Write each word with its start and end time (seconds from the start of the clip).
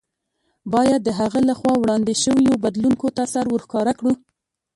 باید 0.73 1.01
د 1.03 1.09
هغه 1.19 1.39
له 1.49 1.53
خوا 1.59 1.73
وړاندې 1.79 2.13
شویو 2.23 2.61
بدلوونکو 2.63 3.07
ته 3.17 3.23
سر 3.33 3.45
ورښکاره 3.49 3.93
کړو. 3.99 4.13